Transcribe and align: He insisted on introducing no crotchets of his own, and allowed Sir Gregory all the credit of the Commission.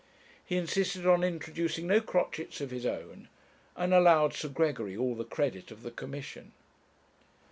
He 0.43 0.57
insisted 0.57 1.05
on 1.05 1.23
introducing 1.23 1.85
no 1.85 2.01
crotchets 2.01 2.59
of 2.59 2.71
his 2.71 2.87
own, 2.87 3.29
and 3.75 3.93
allowed 3.93 4.33
Sir 4.33 4.49
Gregory 4.49 4.97
all 4.97 5.13
the 5.13 5.23
credit 5.23 5.69
of 5.69 5.83
the 5.83 5.91
Commission. 5.91 6.53